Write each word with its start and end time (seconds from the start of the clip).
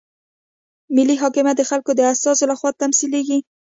ملي 0.95 1.15
حاکمیت 1.21 1.55
د 1.57 1.63
خلکو 1.69 1.91
د 1.95 2.01
استازو 2.13 2.43
لخوا 2.51 2.69
تمثیلیږي. 2.81 3.39